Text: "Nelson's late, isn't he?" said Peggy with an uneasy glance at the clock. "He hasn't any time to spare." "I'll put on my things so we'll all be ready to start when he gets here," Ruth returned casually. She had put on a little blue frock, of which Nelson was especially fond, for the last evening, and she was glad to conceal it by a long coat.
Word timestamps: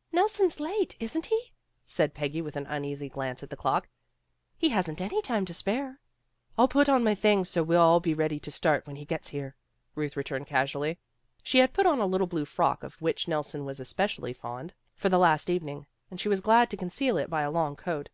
"Nelson's 0.14 0.60
late, 0.60 0.96
isn't 0.98 1.26
he?" 1.26 1.52
said 1.84 2.14
Peggy 2.14 2.40
with 2.40 2.56
an 2.56 2.64
uneasy 2.68 3.10
glance 3.10 3.42
at 3.42 3.50
the 3.50 3.54
clock. 3.56 3.86
"He 4.56 4.70
hasn't 4.70 4.98
any 5.02 5.20
time 5.20 5.44
to 5.44 5.52
spare." 5.52 6.00
"I'll 6.56 6.68
put 6.68 6.88
on 6.88 7.04
my 7.04 7.14
things 7.14 7.50
so 7.50 7.62
we'll 7.62 7.82
all 7.82 8.00
be 8.00 8.14
ready 8.14 8.40
to 8.40 8.50
start 8.50 8.86
when 8.86 8.96
he 8.96 9.04
gets 9.04 9.28
here," 9.28 9.56
Ruth 9.94 10.16
returned 10.16 10.46
casually. 10.46 10.98
She 11.42 11.58
had 11.58 11.74
put 11.74 11.84
on 11.84 12.00
a 12.00 12.06
little 12.06 12.26
blue 12.26 12.46
frock, 12.46 12.82
of 12.82 13.02
which 13.02 13.28
Nelson 13.28 13.66
was 13.66 13.78
especially 13.78 14.32
fond, 14.32 14.72
for 14.96 15.10
the 15.10 15.18
last 15.18 15.50
evening, 15.50 15.84
and 16.10 16.18
she 16.18 16.30
was 16.30 16.40
glad 16.40 16.70
to 16.70 16.78
conceal 16.78 17.18
it 17.18 17.28
by 17.28 17.42
a 17.42 17.50
long 17.50 17.76
coat. 17.76 18.08